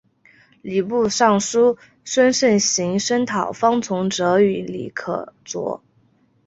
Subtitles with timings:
[0.63, 5.83] 礼部尚书孙慎行声讨方从哲与李可灼。